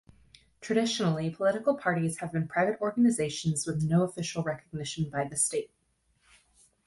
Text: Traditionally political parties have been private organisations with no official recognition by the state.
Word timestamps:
Traditionally 0.61 1.29
political 1.29 1.77
parties 1.77 2.17
have 2.21 2.31
been 2.31 2.47
private 2.47 2.81
organisations 2.81 3.67
with 3.67 3.83
no 3.83 4.01
official 4.01 4.41
recognition 4.41 5.11
by 5.11 5.25
the 5.25 5.35
state. 5.37 5.69